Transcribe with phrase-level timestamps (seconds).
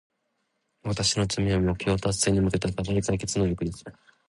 [0.81, 3.83] 私の強みは、目標達成に向けた課題解決能力です。